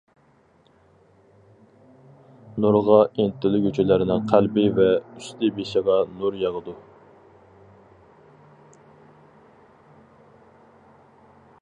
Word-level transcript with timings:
نۇرغا 2.63 2.97
ئىنتىلگۈچىلەرنىڭ 3.07 4.23
قەلبى 4.31 4.65
ۋە 4.79 4.87
ئۈستى 4.95 5.51
بېشىغا 5.59 5.99
نۇر 6.21 6.39
ياغىدۇ. 6.45 6.75